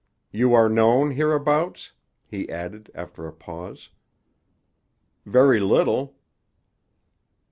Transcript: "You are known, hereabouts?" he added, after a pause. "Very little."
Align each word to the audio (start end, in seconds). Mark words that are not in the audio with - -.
"You 0.31 0.55
are 0.55 0.67
known, 0.67 1.11
hereabouts?" 1.11 1.91
he 2.25 2.49
added, 2.49 2.89
after 2.95 3.27
a 3.27 3.31
pause. 3.31 3.89
"Very 5.27 5.59
little." 5.59 6.15